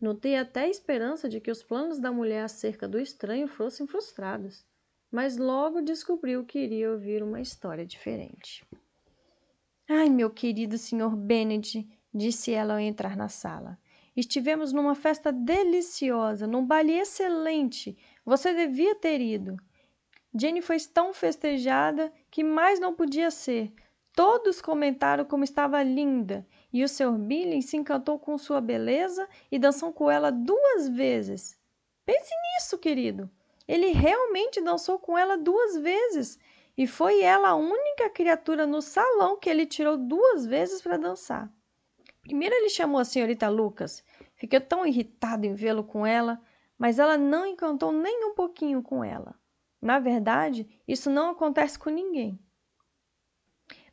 Notei 0.00 0.34
até 0.34 0.62
a 0.62 0.68
esperança 0.68 1.28
de 1.28 1.40
que 1.40 1.52
os 1.52 1.62
planos 1.62 2.00
da 2.00 2.10
mulher 2.10 2.42
acerca 2.42 2.88
do 2.88 2.98
estranho 2.98 3.46
fossem 3.46 3.86
frustrados, 3.86 4.66
mas 5.08 5.36
logo 5.36 5.80
descobriu 5.80 6.44
que 6.44 6.58
iria 6.58 6.90
ouvir 6.90 7.22
uma 7.22 7.40
história 7.40 7.86
diferente. 7.86 8.66
Ai, 9.88 10.08
meu 10.10 10.30
querido 10.30 10.76
Sr. 10.76 11.14
Bennet, 11.14 11.88
disse 12.12 12.52
ela 12.52 12.74
ao 12.74 12.80
entrar 12.80 13.16
na 13.16 13.28
sala. 13.28 13.78
Estivemos 14.16 14.72
numa 14.72 14.94
festa 14.94 15.32
deliciosa, 15.32 16.46
num 16.46 16.66
baile 16.66 16.98
excelente. 16.98 17.96
Você 18.24 18.52
devia 18.52 18.94
ter 18.94 19.20
ido. 19.20 19.56
Jenny 20.34 20.60
foi 20.60 20.78
tão 20.80 21.12
festejada 21.12 22.12
que 22.30 22.44
mais 22.44 22.78
não 22.78 22.94
podia 22.94 23.30
ser. 23.30 23.72
Todos 24.14 24.60
comentaram 24.60 25.24
como 25.24 25.44
estava 25.44 25.82
linda 25.82 26.46
e 26.72 26.84
o 26.84 26.88
Sr. 26.88 27.16
Billy 27.18 27.62
se 27.62 27.76
encantou 27.76 28.18
com 28.18 28.36
sua 28.36 28.60
beleza 28.60 29.28
e 29.50 29.58
dançou 29.58 29.92
com 29.92 30.10
ela 30.10 30.30
duas 30.30 30.88
vezes. 30.88 31.58
Pense 32.04 32.30
nisso, 32.54 32.78
querido. 32.78 33.30
Ele 33.66 33.88
realmente 33.88 34.60
dançou 34.60 34.98
com 34.98 35.16
ela 35.16 35.38
duas 35.38 35.76
vezes 35.76 36.38
e 36.76 36.86
foi 36.86 37.22
ela 37.22 37.50
a 37.50 37.54
única 37.54 38.10
criatura 38.10 38.66
no 38.66 38.82
salão 38.82 39.38
que 39.38 39.48
ele 39.48 39.64
tirou 39.64 39.96
duas 39.96 40.44
vezes 40.44 40.82
para 40.82 40.96
dançar. 40.96 41.50
Primeiro 42.22 42.54
ele 42.54 42.68
chamou 42.68 43.00
a 43.00 43.04
senhorita 43.04 43.48
Lucas. 43.48 44.04
Fiquei 44.36 44.60
tão 44.60 44.86
irritado 44.86 45.46
em 45.46 45.54
vê-lo 45.54 45.84
com 45.84 46.06
ela, 46.06 46.40
mas 46.78 46.98
ela 46.98 47.16
não 47.16 47.46
encantou 47.46 47.92
nem 47.92 48.24
um 48.24 48.34
pouquinho 48.34 48.82
com 48.82 49.04
ela. 49.04 49.34
Na 49.80 49.98
verdade, 49.98 50.68
isso 50.86 51.10
não 51.10 51.30
acontece 51.30 51.78
com 51.78 51.90
ninguém. 51.90 52.38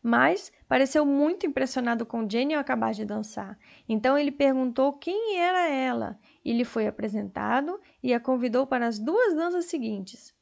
Mas 0.01 0.51
pareceu 0.67 1.05
muito 1.05 1.45
impressionado 1.45 2.05
com 2.05 2.29
Jenny 2.29 2.53
ao 2.53 2.61
acabar 2.61 2.93
de 2.93 3.05
dançar. 3.05 3.57
Então 3.87 4.17
ele 4.17 4.31
perguntou 4.31 4.93
quem 4.93 5.37
era 5.37 5.67
ela 5.67 6.19
e 6.43 6.53
lhe 6.53 6.63
foi 6.63 6.87
apresentado 6.87 7.79
e 8.01 8.13
a 8.13 8.19
convidou 8.19 8.67
para 8.67 8.87
as 8.87 8.99
duas 8.99 9.33
danças 9.33 9.65
seguintes. 9.65 10.33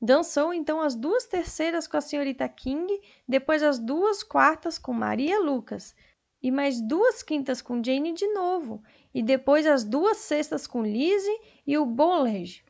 Dançou 0.00 0.52
então 0.52 0.80
as 0.82 0.94
duas 0.94 1.24
terceiras 1.24 1.86
com 1.86 1.96
a 1.96 2.02
senhorita 2.02 2.46
King, 2.48 3.00
depois 3.26 3.62
as 3.62 3.78
duas 3.78 4.22
quartas 4.22 4.78
com 4.78 4.92
Maria 4.92 5.40
Lucas, 5.40 5.94
e 6.42 6.50
mais 6.50 6.80
duas 6.80 7.22
quintas 7.22 7.62
com 7.62 7.82
Jane 7.82 8.12
de 8.12 8.26
novo, 8.32 8.82
e 9.14 9.22
depois 9.22 9.66
as 9.66 9.84
duas 9.84 10.18
sextas 10.18 10.66
com 10.66 10.82
Lizzie 10.82 11.40
e 11.66 11.76
o 11.78 11.86
Bollege. 11.86 12.64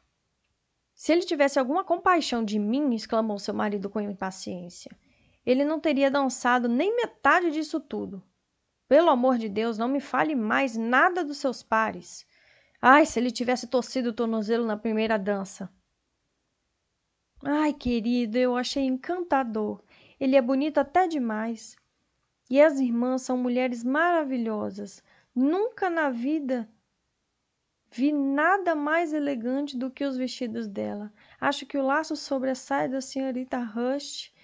Se 0.95 1.13
ele 1.13 1.23
tivesse 1.23 1.59
alguma 1.59 1.85
compaixão 1.85 2.45
de 2.45 2.59
mim, 2.59 2.95
exclamou 2.95 3.39
seu 3.39 3.53
marido 3.53 3.91
com 3.91 4.01
impaciência, 4.01 4.91
ele 5.45 5.65
não 5.65 5.79
teria 5.79 6.11
dançado 6.11 6.69
nem 6.69 6.97
metade 6.97 7.51
disso 7.51 7.79
tudo. 7.79 8.23
Pelo 8.89 9.11
amor 9.11 9.39
de 9.39 9.49
Deus, 9.49 9.77
não 9.77 9.89
me 9.89 10.01
fale 10.01 10.35
mais 10.35 10.77
nada 10.77 11.25
dos 11.25 11.39
seus 11.39 11.63
pares. 11.63 12.27
Ai, 12.81 13.05
se 13.05 13.19
ele 13.19 13.31
tivesse 13.31 13.67
torcido 13.67 14.11
o 14.11 14.13
tornozelo 14.13 14.65
na 14.65 14.77
primeira 14.77 15.19
dança. 15.19 15.69
Ai, 17.45 17.73
querido, 17.73 18.39
eu 18.39 18.57
achei 18.57 18.85
encantador. 18.85 19.83
Ele 20.19 20.37
é 20.37 20.43
bonito 20.43 20.79
até 20.79 21.07
demais. 21.07 21.77
E 22.49 22.61
as 22.61 22.79
irmãs 22.79 23.23
são 23.23 23.37
mulheres 23.37 23.83
maravilhosas. 23.83 25.03
Nunca 25.35 25.91
na 25.91 26.11
vida 26.11 26.69
Vi 27.91 28.13
nada 28.13 28.75
mais 28.75 29.15
elegante 29.15 29.75
do 29.75 29.91
que 29.91 30.05
os 30.05 30.19
vestidos 30.19 30.67
dela. 30.67 31.11
Acho 31.41 31.65
que 31.65 31.79
o 31.79 31.83
laço 31.83 32.15
sobre 32.15 32.51
a 32.51 32.55
saia 32.55 32.89
da 32.89 33.01
senhorita 33.01 33.59
Rush. 33.59 34.35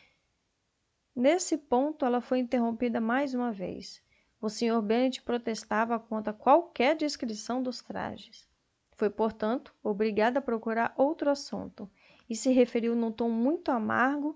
Nesse 1.15 1.59
ponto, 1.59 2.07
ela 2.07 2.23
foi 2.23 2.39
interrompida 2.39 2.99
mais 2.99 3.35
uma 3.35 3.53
vez. 3.53 4.03
O 4.41 4.49
Sr. 4.49 4.81
Bennet 4.81 5.21
protestava 5.21 5.99
contra 5.99 6.33
qualquer 6.33 6.97
descrição 6.97 7.63
dos 7.63 7.83
trajes. 7.83 8.49
Foi, 8.97 9.11
portanto, 9.11 9.75
obrigada 9.83 10.39
a 10.39 10.43
procurar 10.43 10.95
outro 10.97 11.29
assunto 11.29 11.91
e 12.31 12.35
se 12.35 12.51
referiu 12.53 12.95
num 12.97 13.13
tom 13.13 13.29
muito 13.29 13.71
amargo 13.71 14.35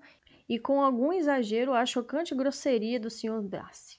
e 0.49 0.59
com 0.59 0.81
algum 0.81 1.13
exagero 1.13 1.73
à 1.73 1.85
chocante 1.85 2.35
grosseria 2.35 3.01
do 3.01 3.11
Sr. 3.11 3.43
Darcy. 3.43 3.99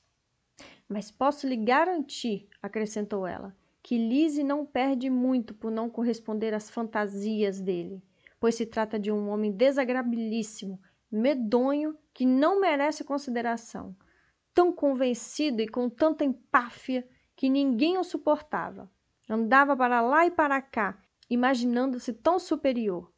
Mas 0.88 1.12
posso 1.12 1.47
lhe 1.47 1.57
garantir, 1.57 2.47
acrescentou 2.62 3.27
ela, 3.27 3.55
que 3.83 3.97
Lise 3.97 4.43
não 4.43 4.65
perde 4.65 5.10
muito 5.10 5.53
por 5.53 5.71
não 5.71 5.89
corresponder 5.89 6.53
às 6.53 6.69
fantasias 6.69 7.60
dele, 7.60 8.01
pois 8.39 8.55
se 8.55 8.65
trata 8.65 8.99
de 8.99 9.12
um 9.12 9.29
homem 9.29 9.51
desagrabilíssimo, 9.51 10.79
medonho, 11.12 11.97
que 12.13 12.25
não 12.25 12.60
merece 12.60 13.03
consideração, 13.03 13.95
tão 14.53 14.71
convencido 14.71 15.62
e 15.62 15.67
com 15.67 15.89
tanta 15.89 16.23
empáfia 16.23 17.07
que 17.36 17.49
ninguém 17.49 17.97
o 17.97 18.03
suportava. 18.03 18.89
Andava 19.29 19.75
para 19.75 20.01
lá 20.01 20.25
e 20.25 20.31
para 20.31 20.62
cá, 20.62 20.97
imaginando-se 21.29 22.13
tão 22.13 22.39
superior. 22.39 23.12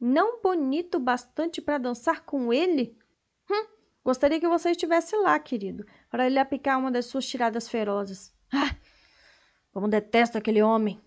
Não 0.00 0.40
bonito 0.40 0.98
bastante 0.98 1.60
para 1.60 1.76
dançar 1.76 2.24
com 2.24 2.52
ele? 2.52 2.96
Hum, 3.50 3.66
gostaria 4.02 4.40
que 4.40 4.48
você 4.48 4.70
estivesse 4.70 5.14
lá, 5.16 5.38
querido, 5.38 5.84
para 6.08 6.28
lhe 6.28 6.38
aplicar 6.38 6.78
uma 6.78 6.90
das 6.90 7.06
suas 7.06 7.26
tiradas 7.26 7.68
ferozes. 7.68 8.34
Ah, 8.52 8.74
como 9.72 9.88
detesto 9.88 10.38
aquele 10.38 10.62
homem! 10.62 11.00